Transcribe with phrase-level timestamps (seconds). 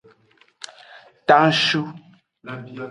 [1.27, 1.81] Tanshu.